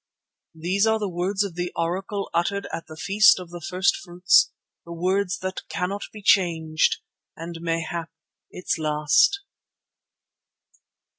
These 0.55 0.87
are 0.87 0.97
the 0.97 1.07
words 1.07 1.43
of 1.43 1.53
the 1.53 1.71
Oracle 1.75 2.31
uttered 2.33 2.67
at 2.73 2.87
the 2.87 2.95
Feast 2.97 3.39
of 3.39 3.51
the 3.51 3.61
First 3.61 3.95
fruits, 3.97 4.51
the 4.83 4.91
words 4.93 5.37
that 5.43 5.61
cannot 5.69 6.05
be 6.11 6.23
changed 6.23 6.97
and 7.37 7.61
mayhap 7.61 8.09
its 8.49 8.79
last." 8.79 9.41